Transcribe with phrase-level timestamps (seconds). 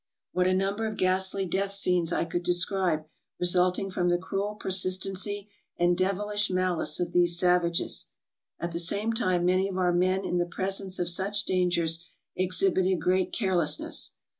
[0.31, 3.05] What a number of ghastly death scenes I could describe
[3.39, 8.07] re sulting from the cruel persistency and devilish malice of these savages.
[8.59, 12.03] At the same time many of our men in the pres ence of such dangers
[12.35, 14.13] exhibited great carelessness.